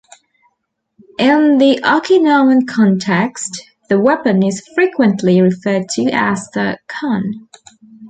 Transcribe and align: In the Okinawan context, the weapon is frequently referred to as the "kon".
In 1.19 1.59
the 1.59 1.79
Okinawan 1.83 2.67
context, 2.67 3.61
the 3.87 3.99
weapon 3.99 4.41
is 4.41 4.67
frequently 4.73 5.43
referred 5.43 5.89
to 5.89 6.05
as 6.11 6.49
the 6.55 6.79
"kon". 6.87 7.47